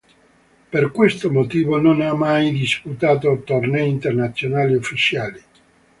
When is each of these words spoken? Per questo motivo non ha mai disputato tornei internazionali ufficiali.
Per 0.71 0.89
questo 0.89 1.29
motivo 1.31 1.79
non 1.79 2.01
ha 2.01 2.15
mai 2.15 2.49
disputato 2.49 3.43
tornei 3.45 3.87
internazionali 3.87 4.73
ufficiali. 4.73 5.39